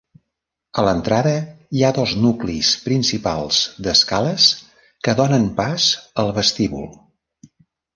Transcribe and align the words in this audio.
A 0.81 0.85
l'entrada 0.87 1.33
hi 1.75 1.83
ha 1.83 1.91
dos 1.99 2.15
nuclis 2.23 2.71
principals 2.87 3.63
d'escales 3.89 4.51
que 5.05 5.19
donen 5.25 5.49
pas 5.65 5.89
al 6.27 6.39
vestíbul. 6.45 6.95